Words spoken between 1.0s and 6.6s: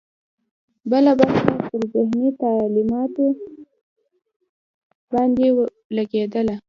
برخه پر مذهبي تعلیماتو باندې لګېدله.